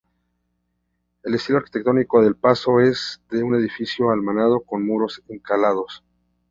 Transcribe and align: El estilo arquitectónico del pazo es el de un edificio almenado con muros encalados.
El 1.21 1.35
estilo 1.35 1.59
arquitectónico 1.59 2.23
del 2.23 2.35
pazo 2.35 2.79
es 2.79 3.21
el 3.29 3.37
de 3.37 3.43
un 3.43 3.53
edificio 3.53 4.09
almenado 4.09 4.61
con 4.61 4.83
muros 4.83 5.21
encalados. 5.27 6.03